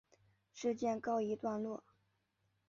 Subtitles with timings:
[0.51, 1.83] 事件告一段落。